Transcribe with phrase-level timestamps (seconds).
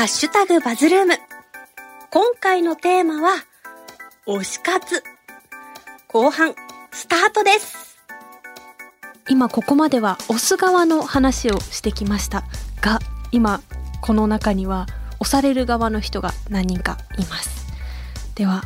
[0.00, 1.12] ハッシュタグバズルーム。
[2.10, 3.34] 今回のテーマは、
[4.26, 5.02] 推し活。
[6.08, 6.54] 後半、
[6.90, 7.98] スタートです。
[9.28, 12.44] 今ここまでは押す側の話をしてきました
[12.80, 12.98] が
[13.30, 13.60] 今
[14.00, 14.86] この中には
[15.18, 17.70] 押される側の人が何人かいます
[18.34, 18.64] では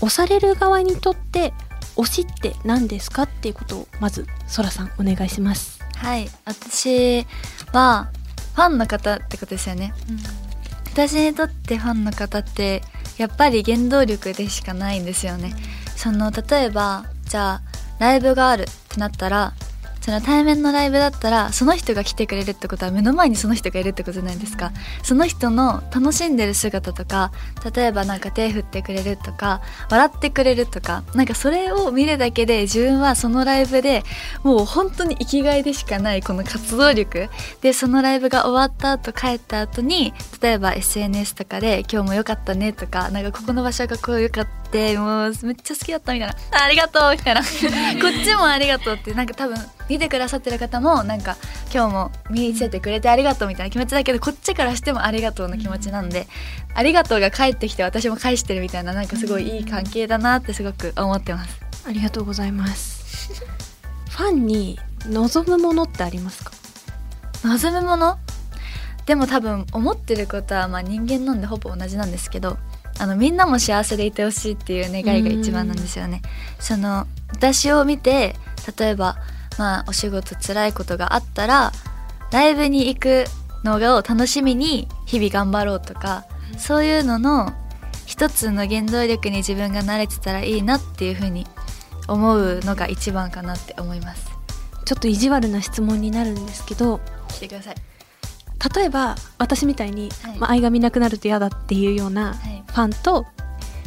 [0.00, 1.52] 押される側にとって
[1.96, 7.26] 推しって何ですかっていうことをまずそらさんお願いしますはい私
[7.72, 8.08] は
[8.54, 9.92] ファンの方ってことですよね、
[10.96, 12.80] 私にとってファンの方って
[13.18, 15.54] やっぱり原動力でしかないんですよね、
[15.94, 17.62] その例えばじゃあ
[17.98, 19.52] ライブがあるってなったら
[20.06, 24.70] その対面のライブだったらその人が来てくれるってことは目の前にその人がいるってことじゃないですか。
[25.02, 27.32] その人の楽しんでる姿とか
[27.74, 34.04] 例えばなんか手振ってくれるとか笑ってくれるとかなんかそれを見るだけで自分はそのライブで
[34.44, 37.28] もう本当に生きがいでしかないこの活動力。
[37.60, 44.65] でそのライブが終わった後帰った後に例えば SNS とかで「今日も良かったね」とか「なんかここの場所がこう良かった
[44.98, 47.40] もうめっちゃ好きだった」みたいな「あありがとう」みたいな。
[47.42, 49.56] こっちもありがとうってなんか多分
[49.88, 51.36] 見てくださってる方もなんか
[51.72, 56.26] 今日も見せてくれてありがとうみたいな気持ちだけどこっちからしてもありがとうの気持ちなんで、
[56.74, 61.60] ありがとうが返ってきて私も返してるみたいななんかすごいいい関係だなってすごく思ってます。
[61.88, 63.32] ありがとうございます。
[64.10, 66.52] ファンに望むものってありますか？
[67.44, 68.18] 望むもの？
[69.04, 72.58] でも多分思ってることはまあ人間なんでほぼ同じなんですけど
[72.98, 76.22] あのみんなも幸せでいてほしいっていう願いが一番なんですよね。
[76.58, 78.34] その私を見て
[78.78, 79.16] 例えば
[79.58, 81.72] まあお仕事辛いことがあったら
[82.32, 83.24] ライブに行く
[83.64, 86.24] のを楽しみに日々頑張ろうとか
[86.56, 87.52] そういうのの
[88.06, 91.46] 一つの原動力に自分が慣れてたらいいなっていうふうに
[92.08, 94.30] 思うのが一番かなって思います。
[94.84, 97.74] ちょっと意地悪な質問になるんですけどしてください。
[98.74, 100.38] 例えば私みたいに、はい。
[100.38, 102.64] まあ、愛が見なくなると嫌だっていうようなはい。
[102.66, 103.26] ファンと、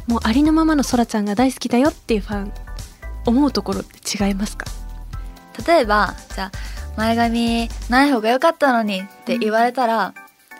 [0.07, 2.51] もうありのままのそらちゃんが大好きだよっていうファン
[3.25, 4.65] 思うところって違いますか？
[5.67, 6.51] 例えばじゃあ
[6.97, 10.13] 前髪ない方が良かったのにって言われたら、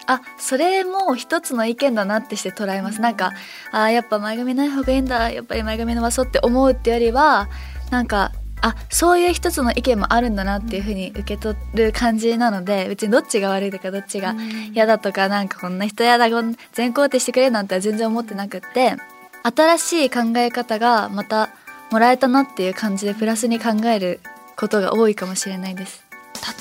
[0.06, 3.34] あそれも一つの意見だなってして捉えます、なんか
[3.72, 5.31] あやっぱ前髪ない方がいいんだ。
[5.31, 7.50] やっぱり前髪伸ばそうって思うってよりは
[7.90, 8.31] なんか
[8.62, 14.36] あそういう一つの意見もあるんだなっていうふうに受け取る感じなので別にどっちが悪いとかどっちが
[14.74, 18.96] 嫌だとかなんかこんな人嫌だこん全肯定してくれなんては全然思ってなくって
[19.44, 21.50] 新しい考え方がまた
[21.92, 24.20] もらえたなっていう感じでプラスに考える
[24.58, 26.03] ことが多いかもしれないです。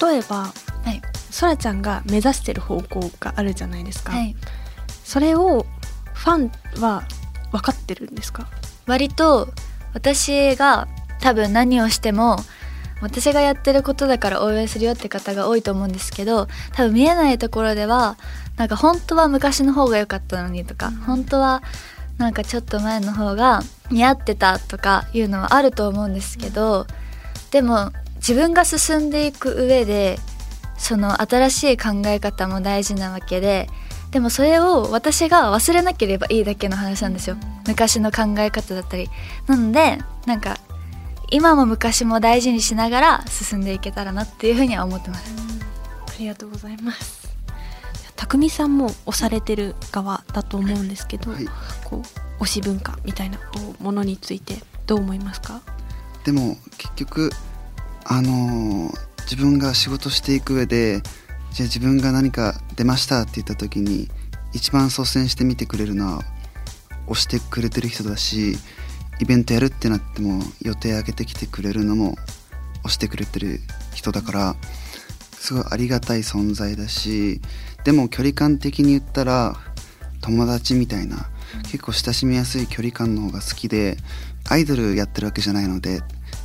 [0.01, 0.53] 例えば
[0.85, 4.35] はい、そらちゃんが目指してる方向があるじゃないですか、はい、
[5.05, 5.67] それを
[6.15, 7.03] ファンは
[7.53, 8.47] 分かってるんですか？
[8.87, 9.49] 割と
[9.93, 10.89] 私が
[11.21, 12.37] 多分何をしても
[13.01, 18.17] 私がやってることだから応援するよって方が多いと思うんですけど多分見えないところでは
[18.56, 21.62] なんか本当は昔の方が良かったのにとか、本当は
[22.19, 23.61] なんかちょっと前の方が
[23.93, 26.87] 似合ってたとかいうのはあると思うんですけど、
[27.53, 30.19] でも自分が進んでいく上で
[30.77, 33.69] その新しい考え方も大事なわけで
[34.11, 37.37] でもそれを私が忘れなければいいだけの話なんですよ。
[37.69, 39.09] 昔の考え方だったり。
[39.47, 40.59] なのでなんか
[41.31, 45.33] 今も昔も大事にしながら進んでいけたらなっていうふうには思ってます。
[46.09, 47.28] ありがとうございます。
[48.16, 51.47] 匠さんも推されてる側だと思うんですけど、はい。
[51.84, 52.03] こ
[52.41, 53.38] う推し文化みたいな
[53.81, 54.56] ものについて
[54.87, 55.61] どう思いますか？
[56.25, 57.31] でも結局
[58.05, 61.03] あのー自分が仕事していく上で
[61.53, 64.09] じゃあ自分が何か出ましたって言った時に
[64.55, 66.22] 一番率先して見てくれるのは
[67.09, 68.56] 押してくれてる人だし
[69.21, 72.17] イベントやるってなっても予定上げてきてくれるのも
[72.84, 73.61] 押してくれてる
[73.95, 74.56] 人だから
[75.33, 77.41] すごいありがたい存在だし
[77.84, 79.56] でも距離感的に言ったら
[80.21, 81.29] 友達みたいな
[81.65, 83.97] 結構親しみやすい距離感の方が好きで
[84.49, 86.00] アイドルやってるわけじゃないので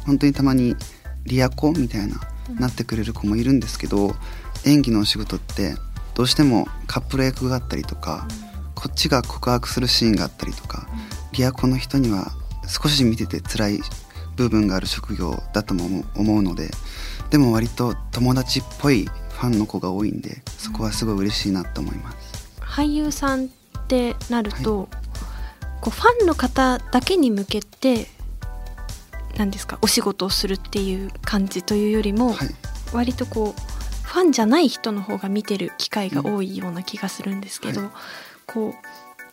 [0.05, 0.75] 本当にたまに
[1.25, 2.19] リアコみたいな、
[2.59, 4.13] なってくれる子もいるんですけど
[4.65, 5.75] 演技のお仕事って
[6.15, 8.27] どうしてもカップル役があったりとか、
[8.75, 10.87] こっちが告白するシーンがあったりとか、
[11.31, 12.31] リアコの人には
[12.67, 13.79] 少し見てて辛い
[14.35, 16.69] 部分がある職業だとも思うので
[17.29, 22.53] でも割と友達っぽいファンの子が多いんでそこはすごい嬉しいなと思います。
[22.59, 23.47] 俳優さんっ
[23.87, 24.89] てなると、
[25.81, 28.07] こうファンの方だけに向けて
[29.37, 32.49] 何ですかお仕事をするっていう感じというよりも、はい。
[32.93, 37.89] 割とこうファンじゃない人の方が見てる機会が多いような気がするんですけど、はい。
[38.47, 38.73] こう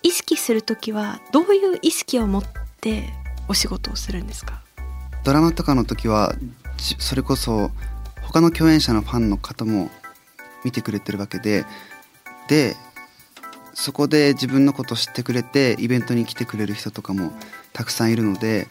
[0.03, 2.45] 意識する時はどういう意識を持っ
[2.81, 3.11] て
[3.49, 4.63] お仕事をするんですか？
[5.25, 6.35] ドラマとかの時は
[6.79, 7.71] それこそ
[8.23, 9.91] 他の共演者のファンの方も
[10.65, 11.65] 見てくれてるわけで
[12.49, 12.77] で
[13.75, 17.33] そこで自分のことを知ってくれてイベントに来てくれる人とかも
[17.73, 18.67] たくさんいるので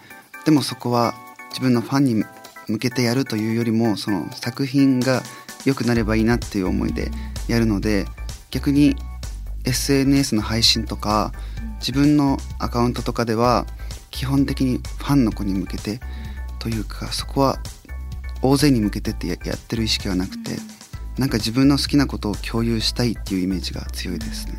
[0.46, 1.14] でもそこは
[1.50, 2.24] 自分のファンに
[2.68, 5.24] 向けてやるというよりもその作品が
[5.66, 7.12] 良くなればいいなっていう思いで
[7.48, 8.06] やるので
[8.52, 8.96] 逆に
[9.66, 11.32] SNS の配信とか
[11.80, 13.66] 自分のアカウントとかでは
[14.12, 16.00] 基本的にファンの子に向けて
[16.60, 17.58] というかそこは
[18.42, 20.52] 大勢に向けてってやってる意識はなくて
[21.18, 24.54] なんか自分の好きなことを共有したいっていうイメージが強いですね。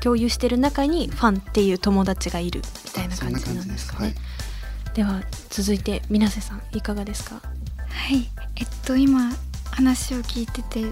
[0.00, 4.14] 共有してる中にファンっていう友達がいるみたいな感じなんですかね。
[4.94, 7.42] では続いて水瀬さんいかがですか？
[7.88, 8.28] はい。
[8.56, 9.32] えっと今
[9.72, 10.84] 話を聞いてて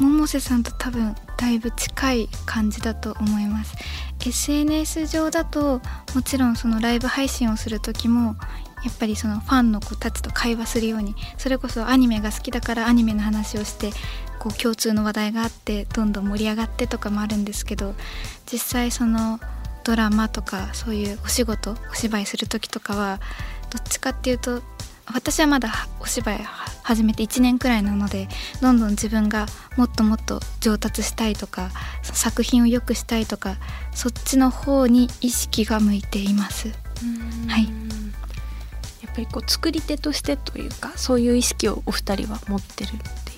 [0.00, 1.14] 百瀬さんと多分
[1.44, 3.76] だいぶ近い感じだと思います。
[4.18, 5.82] SNS 上だと
[6.14, 8.36] もちろんそのライブ配信をする時も
[8.82, 13.90] やっぱりそのファンの子たちと会話するようにそれこそアニメが好きだからアニメの話をして
[14.38, 17.94] こう共通の話題があってどんどん盛り上がってとかもあるんですけど
[18.50, 19.38] 実際その
[19.84, 23.20] ドラマとかそういうお仕事お芝居する時とかは
[23.68, 24.62] どっちかっていうと
[25.12, 25.70] 私はまだ
[26.00, 26.38] お芝居
[26.84, 28.28] 始めて1年くらいなので
[28.60, 29.46] どんどん自分が
[29.78, 31.70] もっともっと上達したいとか
[32.02, 33.56] 作品を良くしたいとか
[33.92, 36.68] そっちの方に意識が向いています。
[37.48, 37.64] はい。
[39.02, 42.92] やっぱりこう作り手としてというかそういう意識をお二人は持ってるっ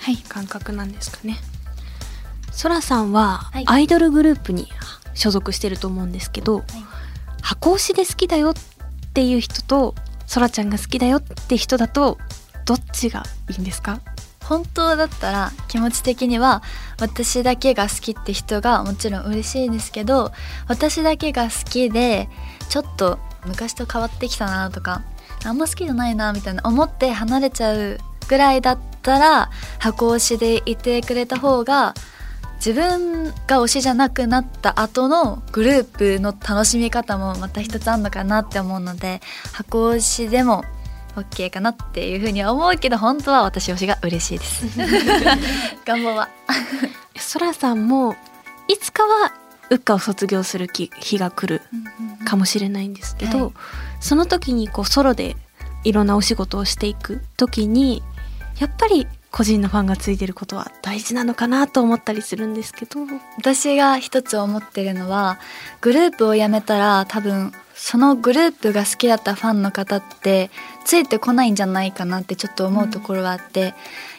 [0.05, 1.39] ていう感覚なんですかね。
[2.51, 4.67] そらさんはアイドルグループに
[5.15, 6.65] 所属してると思うんですけど、はい、
[7.43, 8.55] 箱推しで好きだよっ
[9.15, 9.95] ていう人と
[10.27, 12.19] そらちゃんが好きだよって人だと
[12.67, 14.01] どっちがいいんですか？
[14.45, 16.63] 本当だったら気持ち的には
[17.01, 20.31] 私だけが好きって人がもちろん嬉しいんですけど
[20.69, 22.29] 私だけが好きで
[22.69, 25.03] ちょっと昔と変わってきたなとか
[25.45, 27.99] あんま好きじゃないなみたいな思って離れちゃう
[28.29, 31.95] ぐらいだったら箱推しでいてくれた方が
[32.57, 39.21] 自分が推しじゃなくなった後のグループの楽しみ方もまた一つあるのかなって思うので
[39.53, 40.65] 箱推しでも
[41.17, 44.67] OK かなっていうふうには思うけど本当は私推しが嬉しいです。
[45.85, 46.29] 願望は
[47.17, 48.17] そらさんも
[48.69, 49.33] いつかは
[49.71, 51.63] ウッカを卒業する日が来る
[52.25, 53.53] かもしれないんですけど、はい、
[54.01, 55.37] その時にこうソロで
[55.85, 58.03] いろんなお仕事をしていく時に
[58.59, 63.01] やっぱり個人のファンがついてることは大事なのかなと思ったりするんですけど。
[63.37, 65.39] 私が一つ思ってるのは
[65.81, 70.51] グループを辞めたら多分そのグループが好きだったファンの方って
[70.87, 73.73] ついてこないんじゃないかなってちょっと思うところがあって、うん、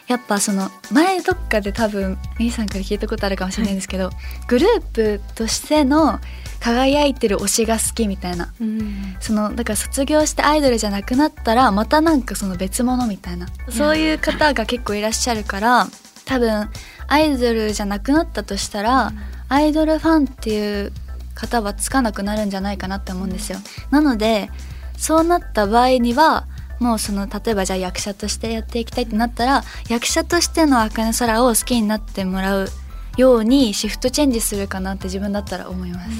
[0.06, 4.14] やっぱその前どっかで多分みーさんから聞いたことあるかもしれないんですけど、はい、
[4.46, 6.20] グループとしての
[6.60, 13.48] 輝いてる推しが好きみたいな、うん、そのだから卒業してアイドルじゃなくなったらまたなんかその別物みたいな。
[13.70, 15.88] そういう方が結構いらっしゃるから
[16.24, 16.70] 多分
[17.08, 19.18] アイドルじゃなくなったとしたら、うん、
[19.48, 20.92] アイドルファンっていう
[21.38, 23.58] 方はつかなくなるんじゃないかなって思うんですよ。
[23.90, 24.50] なので
[24.96, 26.46] そうなった場合には
[26.80, 32.68] もうその例えばじゃあ役者としてやっていきたいってなったら役者としての茜空を好きになってもらう
[33.16, 36.10] ようにシフトチェンジするかなって自分だったら思います。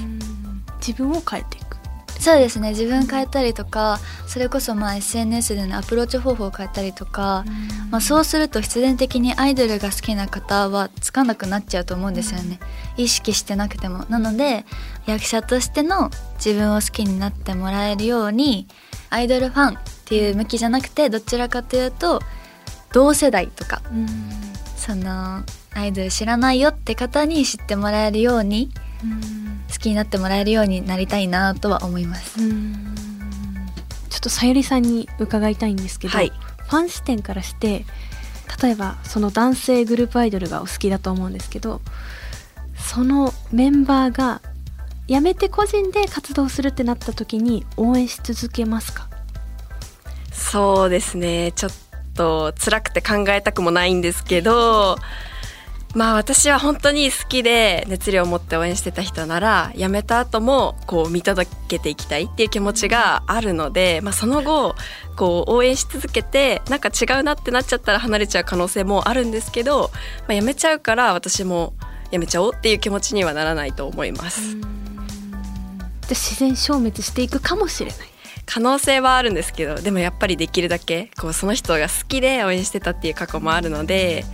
[0.78, 1.68] 自分を変えていく。
[2.20, 2.70] そうですね。
[2.70, 7.44] 自分変えたりとかそれこそまあ SNS でのアプローチ方法を変えたりとか、
[7.90, 12.58] まあ、そうすると必然的にアイドルが好きな方はつかなくなっちゃうと思うんですよね、
[12.96, 14.04] 意識してなくても。
[14.08, 14.66] なので
[15.10, 18.68] 役者としての自分を好きになってもらえるように
[19.10, 22.20] アイドルファンっていう向きじゃなくてどちらかというと
[22.92, 23.82] 同世代とか、
[24.76, 28.70] そのアイドル知らないよって方に知ってもらえるように、
[29.70, 32.38] 好きになってもらえるようになりたいなとは思います。
[32.38, 36.32] ちょっとさゆりさんに伺いたいんですけど、はい、
[36.66, 37.84] ファン視点からして
[38.60, 41.80] 例えばその男性グループアイドルがお好きだと思うんですけど
[42.76, 44.40] そのメンバーが
[45.08, 49.08] 辞めて個人で活動するってなった時に応援し続けますか？
[50.30, 51.52] そうですね。
[51.52, 51.72] ちょっ
[52.14, 54.96] と辛くて考えたくもないんですけど
[55.94, 64.74] まあ私は本当に好きで熱量を持って応援してた人なら辞めた後もこう見届けていきたいっていう気持ちがあるので、まあ、その後
[65.16, 69.90] こう応援し続けてなんか違うなってなっちゃったら離れちゃう可能性もあるんですけど、
[70.26, 71.72] まあ、辞めちゃうから私も
[72.10, 74.56] 辞めちゃおうっていう気持ちにはならないと思います。
[76.14, 77.98] 自然消滅していくかもしれない
[78.46, 84.24] 可能性はあるんですけどでもやっぱりできるだけこうその人が好きで応援してたっていう過去もあるので。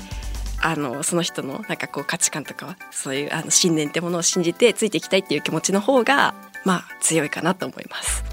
[0.65, 8.25] あのその人のなんかこう価値観とかはそういうあの信念ってものを信じてついていきたいっていう気持ちの方がまあ強いかなと思います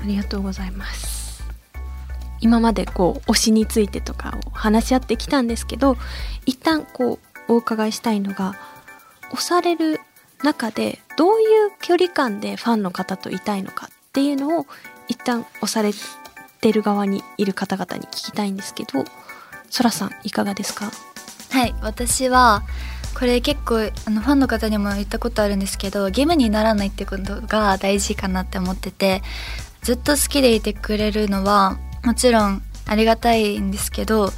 [0.00, 1.42] ありがとうございます
[2.40, 5.96] 今までこう推しについてとかを話し合ってきたんですけど
[6.46, 8.54] 一旦こうお伺いしたいのが
[9.32, 9.98] 押される
[10.44, 14.66] 中でどういう距離感でファンの方といたいのかっていうのを
[15.08, 15.92] 一旦押され
[16.60, 19.04] てる側にいる方々に聞きたいんですけど
[19.70, 20.90] そらさんいかがですか？
[21.50, 22.62] はい私は
[23.18, 29.22] これ結構あのファンの方にも言ったことあるんですけど義務にならないってことが大事かなって思ってて
[29.82, 34.30] ずっと好きでいてくれるのはもちろんありがたいんですけど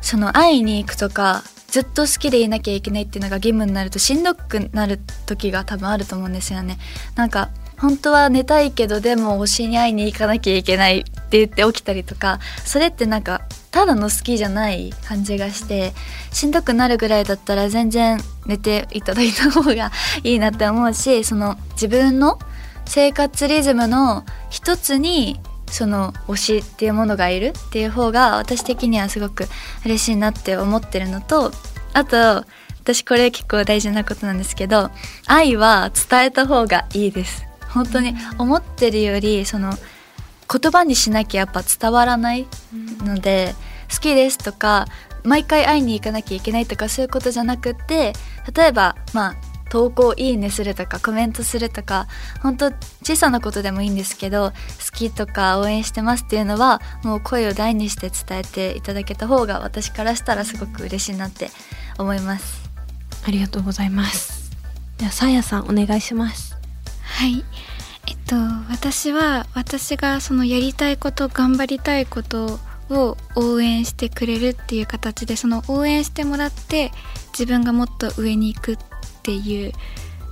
[0.00, 1.42] その会いに行くとか
[1.74, 6.78] ずっと好きでいなきゃいけないっていうのが義務になるとしんどくなる時が多分あると思うんですよね。
[7.16, 13.40] なんか本当は寝たいけどでも推しに会いに行かなきゃいけないって言って起きたりとかそれってなんか
[13.72, 15.94] ただの好きじゃない感じがして
[16.30, 19.90] しんどくなるぐらいだったら全然寝ていただいた方が
[20.22, 22.38] いいなって思うしその自分の
[22.86, 25.40] 生活リズムの一つに
[25.74, 29.48] その推しっていうものがいるっていう方が私的にはすごく
[29.84, 31.50] 嬉しいなって思ってるのと
[31.92, 32.44] あと
[32.80, 34.92] 私これ結構大事なことなんですけど
[35.26, 37.44] 愛は伝えた方がいいです。
[37.70, 39.72] 本当に思ってるよりその
[40.48, 42.46] 言葉にしなきゃやっぱ伝わらない
[43.02, 43.54] ので、
[43.92, 44.86] 好きですとか
[45.24, 48.12] 毎回会いに行かなきゃいけないとかそういうことじゃなくって
[48.54, 49.34] 例えばまあ
[49.74, 52.06] 投稿いいねするとかコメントするとか
[52.40, 52.70] 本当
[53.02, 61.50] 小さなことでもいいんですけど好きとか応援してますっていうのはもう声を大にして伝えていただけた方が私からしたらすごく嬉しいなって
[61.98, 62.70] 思います。
[63.26, 64.52] ありがとうございます。
[64.98, 66.56] ではさやさんお願いします。
[67.02, 67.44] はい。
[68.06, 68.36] えっと
[68.70, 76.92] 私は私がそのやりたいこと頑張りたいことを応援してくれるっていう形でその応援してもらって
[77.36, 78.78] 自分がもっと上に行くっ
[79.24, 79.72] ていう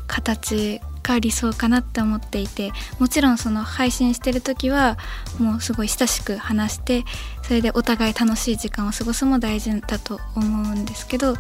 [0.07, 4.99] 形が理想かなって思っていてもちろんその配信してる時は
[5.39, 7.05] もうすごい親しく話して
[7.43, 11.35] それでお互い楽しい時間を過ごすも大事だと思うんですけど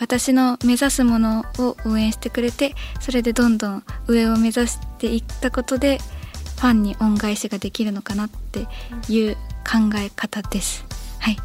[0.00, 5.98] 私の目指すものを応援してくれてそれでどんどん上を目指していったことで
[6.56, 8.66] ファンに恩返しができるのかなって
[9.12, 10.84] いう考え方です。
[11.20, 11.36] はい、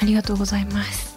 [0.00, 1.14] ありがとうございます。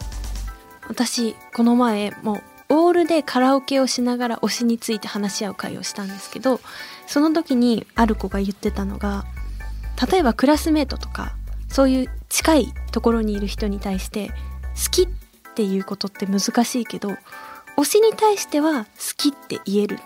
[0.88, 6.60] 私この前もオールでカラオケをしながら推しについて話し合う会をしたんですけど
[7.06, 9.26] その時にある子が言ってたのが
[10.12, 11.36] 例えばクラスメートとか
[11.70, 15.08] そういう近いところにいる人に対して好きっ
[15.56, 17.16] ていうことって難しいけど
[17.78, 20.00] 推しに対しては好きって言える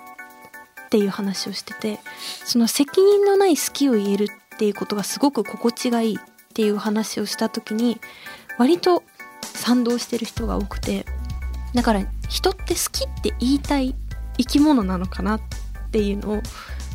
[0.86, 2.00] っていう話をしてて
[2.46, 8.00] その責任のない好きを言えるっていうことがすごく心地がいいっていう話をした時に
[8.58, 9.04] 割と
[9.42, 11.06] 賛同してる人が多くて
[11.74, 13.94] だから人って好きって言いたい
[14.38, 15.42] 生き物なのかなっ
[15.92, 16.42] ていうのを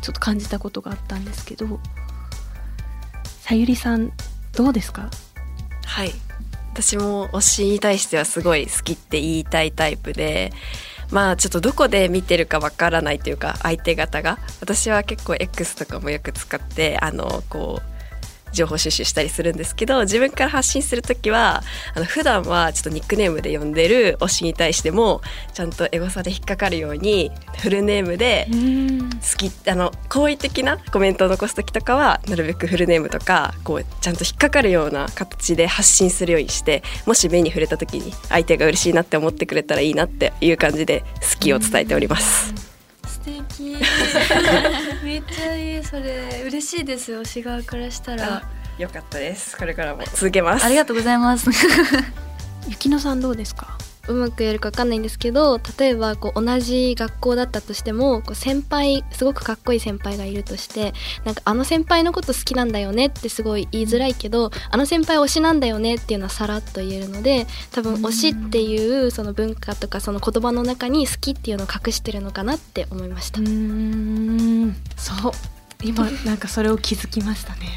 [0.01, 1.79] ちょっと感じたことがあったんですけど
[3.41, 4.11] さゆりさん
[4.53, 5.09] どうですか？
[5.85, 6.11] はい。
[6.73, 10.51] 私も推しに対してはすごい好きって言いたいタイプで
[11.11, 14.39] まあちょっとどこで見てるかわからないというか相手方が。
[14.59, 17.96] 私は結構 X とかもよく使ってあのこう
[18.57, 25.21] 情報収集したりするんですけど自分から発信する時はあの普段はちょっとニックネームで呼んでる推しに対しても
[25.53, 42.76] ちゃんとエゴサで引っかかるようにフルネームで好きあの好意的なコメントを残す時とかはなるべくフルネームとかこうちゃんと引っかかるような形で発信するようにしてもし目に触れた時に相手が嬉しいなって思ってくれたらいいなっていう感じで好きを伝えております。
[43.27, 43.77] 素敵。
[45.03, 46.43] めっちゃいいそれ。
[46.45, 48.43] 嬉しいですよ推し側からしたら。
[48.77, 49.57] よかったです。
[49.57, 50.65] これからも続けます。
[50.65, 51.49] ありがとうございます。
[52.67, 53.77] ゆきのさんどうですか？
[54.07, 60.93] うまくやるか分かんないんですけど例えばこう同じ学校だったとしてもこう先輩すごくかっこいい先輩がいるとして
[61.25, 73.41] なんかあの先輩のこと好きなんだよねってすごい言いづらいけど、あの先輩推しなんだよねっていうのはさらっと言えるので多分推しっていうその文化とかその言葉の中に好きっていうのを隠してるのかなって思いました。
[73.41, 74.75] ん。
[74.95, 75.31] そう。
[75.83, 77.67] 今なんかそれを気づきましたね。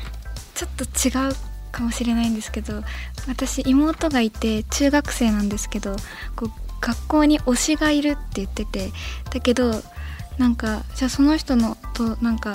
[0.55, 2.83] ちょっと違うかもしれないんですけど
[3.29, 5.97] 私妹がいて中学生なんですけど
[6.37, 6.51] こう
[6.81, 8.91] 学校に推しがいるって言ってて
[9.33, 9.73] だけど
[10.39, 12.55] なんかじゃあその人のとなんか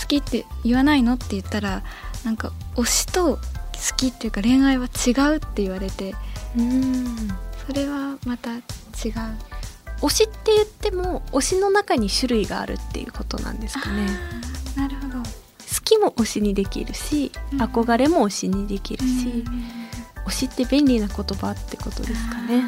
[0.00, 1.82] 好きって言わないのって言ったら
[2.24, 3.38] なんか推しと好
[3.96, 6.14] きっていうか恋愛は違うって言われて
[6.56, 7.04] うん
[7.66, 8.60] それはまた違う。
[10.00, 14.08] 推しって言っても推しの中に種類があるっていうことなんですかね
[16.00, 17.62] も推しにできるし、うん。
[17.62, 19.44] 憧れも推しにできるし、
[20.26, 22.64] 推しって便利な言葉ってことですかね。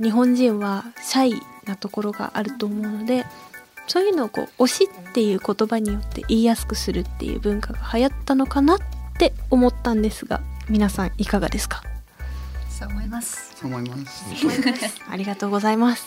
[0.00, 3.24] 日本人はシャイなところがあると思うので
[3.86, 8.78] そういうのをこう推しっていう言葉によって言いやすくするっていう文化が流行ったのかなっ
[9.18, 11.82] て思ったんですが皆さんいかがですか？
[12.68, 13.54] そう思います。
[13.54, 14.24] そう思います。
[15.08, 16.04] ありがとうございます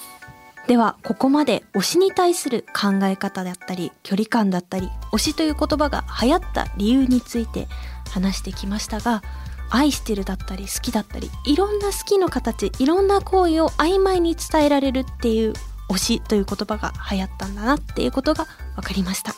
[0.67, 7.67] ではここまで推しに対する考え方だったり距離感だったり推しという言葉が流行った理由について
[8.09, 9.21] 話してきましたが
[9.69, 15.53] 愛してるだったり好きだったりいろんな好きの形いろんな行為を曖昧に伝えられるっていう
[15.89, 19.35] 推しという言葉が流行ったんだなっていうことが分かりました。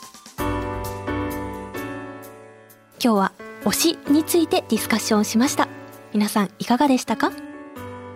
[3.04, 3.32] 今日は
[3.64, 5.68] 推しについてディスカッションしました。
[6.14, 7.32] 皆さんいかがでしたか？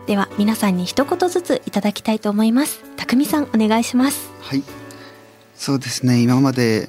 [0.07, 2.90] では皆さんに一言ずついただきたいと思います。
[3.11, 4.31] 匠さんお願いします。
[4.39, 4.63] はい。
[5.53, 6.21] そうですね。
[6.21, 6.87] 今まで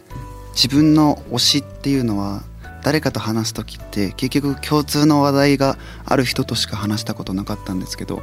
[0.55, 2.45] 自分の推しっていうのは
[2.85, 8.23] 誰かと話す時って結局共通の話題がある人としか話したことなかったんですけど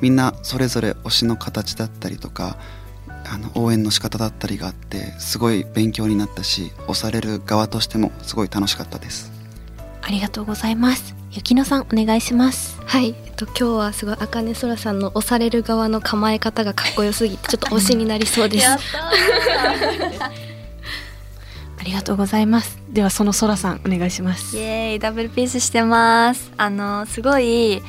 [0.00, 2.56] みんなそれぞれ推しの形だったりとか
[3.26, 9.30] あの応援の仕方だったりがあってすごい勉強になったし推される側としてもすごい楽しかったです。
[10.00, 12.80] ありがとうございます雪乃さんお願いします。
[12.86, 18.68] はい、えっと、今日はすごいあかねそらさんの押される側の構え方がかっこよすぎてちょっと推しになりそうです。
[21.76, 22.78] ありがとうございます。
[22.88, 24.56] ではそのそらさんお願いします。
[24.56, 24.98] イエーイ。
[25.00, 26.52] ダブルピースしてます。
[26.56, 27.82] あのすごい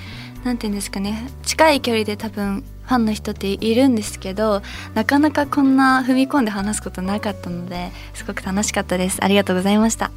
[0.44, 1.30] なんていうんですかね。
[1.44, 4.64] 近い距離で多分ファンの人っているんですけど
[4.96, 9.24] なかなかこんな踏み込んで話すことなかったのですごく楽しかったです。
[9.24, 10.06] ありがとうございました。
[10.06, 10.12] あ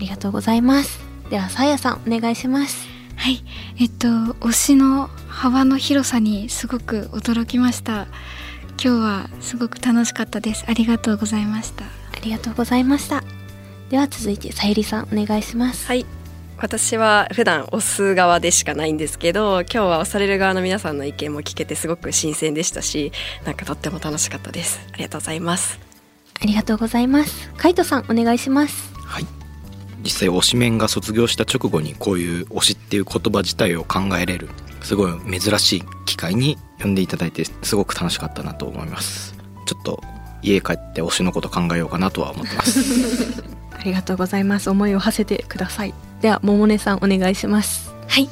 [0.00, 2.88] りがとうございますではさやさんお願いします。
[3.16, 3.42] はい。
[3.78, 4.08] えっと
[4.40, 8.06] 推しの幅の広さにすごく驚きました。
[8.82, 10.64] 今日はすごく楽しかったです。
[10.68, 11.84] ありがとうございました。
[11.84, 11.88] あ
[12.22, 13.22] りがとうございました。
[13.90, 15.86] では続いてさゆりさんお願いします。
[15.86, 16.06] はい。
[16.60, 23.12] 私は普段押す側でしかないんですけど今日は押される側の皆さんの意見も聞けてすごく新鮮でしたし
[23.44, 24.80] なんかとっても楽しかったです。
[24.92, 25.78] ありがとうございます。
[26.40, 27.50] ありがとうございます。
[27.56, 28.92] カイトさんお願いします。
[29.04, 29.37] はい
[30.02, 34.48] 実際推しメンが卒業した直後にこういう推しっていう言葉自体を考えれる
[34.82, 39.36] すごい珍しい機会に呼んでいただいてすごく楽しかったなと思います。
[39.66, 40.02] ちょっと
[40.42, 43.42] 家帰って推しのこと考えようかなとは思ってます。
[43.78, 44.70] ありがとうございます。
[44.70, 45.94] 思いを馳せてください。
[46.20, 47.92] では桃音さんお願いします。
[48.06, 48.28] はい。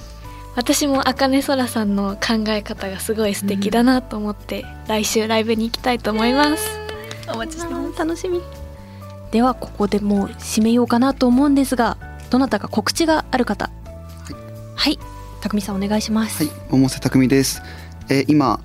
[0.54, 6.66] 私もあかねそらさんの考え方がすごい素敵だなと思って、来週ライブに行きたいと思います。
[7.28, 7.98] お待ちしてます。
[7.98, 8.65] 楽しみ
[9.36, 11.98] ではここでもう締めようかなと思うんですが
[12.30, 13.68] どなたか告知がある方？
[14.74, 14.98] はい。
[15.42, 16.42] 匠さんお願いします。
[16.42, 17.60] はい百瀬匠です、
[18.08, 18.60] えー今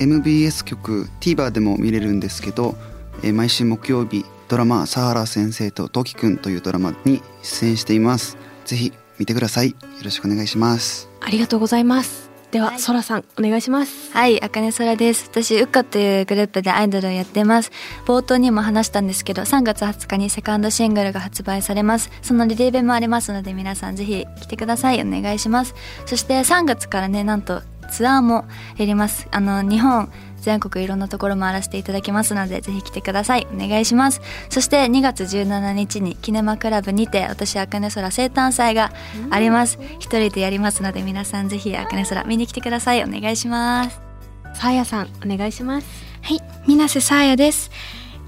[0.00, 2.74] MBS 局 TVer でも見れるんですけど、
[3.22, 8.36] えー毎週木曜日ドラマ「サハラ先生とトキくん」というドラマに出演しています。
[8.64, 9.70] ぜひ見てください。
[9.70, 11.08] よろしくお願いします。
[11.20, 15.28] ありがとうございますでは、そらさんお願いしますはい、あかねそらです。
[15.30, 17.70] 私、ウッカというグループでアイドルをやってます。
[18.06, 22.10] 冒頭にも話したんですけど、3月20日にセカンドシングルが発売されます。
[22.22, 25.00] そのリリーベもありますので、皆さんぜひ来てください。
[25.00, 25.74] お願いします。
[26.06, 29.28] そして3月からね、なんとツアーもやります。
[29.30, 33.46] あの、日本、全国いろんなところ回らせていただきますので、ぜひ来てください。
[33.52, 34.22] お願いします。
[34.48, 38.92] そして2月17日にキネマクラブにて、私、あかねそら生誕祭が
[39.30, 39.78] あります。
[39.98, 43.04] 一人でやりますので、皆さんぜひあかねそら見に来てください。
[43.04, 44.10] お願いします。
[44.54, 45.86] さあやさんお願いします
[46.22, 47.70] はい水瀬さあやです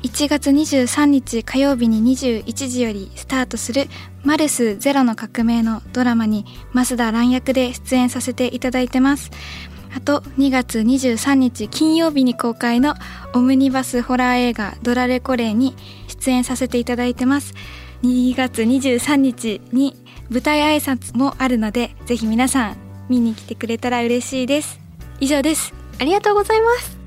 [0.03, 3.89] 1月23日火曜日に21時よりスタートする
[4.25, 9.31] 「マルスゼロの革命」のドラマに増田蘭役で出演させていただいてます。
[9.95, 12.95] あと2月23日金曜日に公開の
[13.35, 15.77] オムニバスホラー映画「ドラレコレイ」に
[16.09, 17.55] 出演させていただいてます。
[18.03, 19.95] 2月23日に
[20.31, 22.77] 舞台挨拶もあるのでぜひ皆さん
[23.09, 24.81] 見に来てくれたら嬉しいです。
[25.21, 25.73] 以上です。
[26.01, 26.99] ありがとうございます。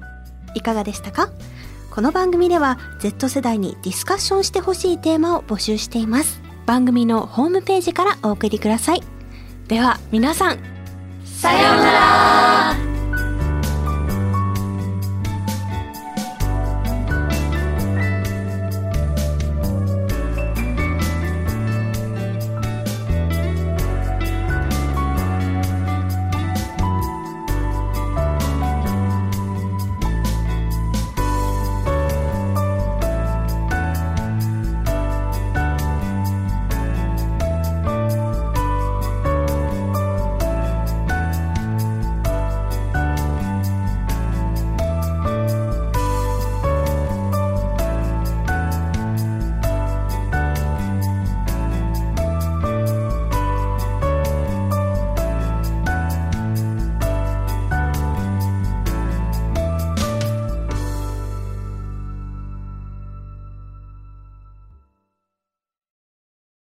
[0.53, 1.29] いかがでしたか？
[1.95, 6.41] この番組では Z 世代にディスカッションしてほしいテーマを募集しています。
[6.65, 9.03] 番組のホームページからお送りください。
[9.69, 10.59] では皆さん
[11.23, 12.54] さようなら。